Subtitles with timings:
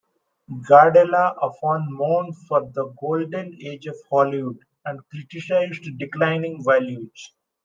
[0.67, 7.33] Gardella often mourned for the "golden age of Hollywood" and criticized declining values.